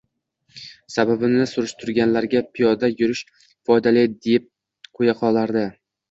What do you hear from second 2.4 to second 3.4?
piyoda yurish